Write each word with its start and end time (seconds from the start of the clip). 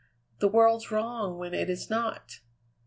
The 0.39 0.47
world's 0.47 0.89
wrong 0.89 1.37
when 1.37 1.53
it 1.53 1.69
is 1.69 1.87
not." 1.87 2.39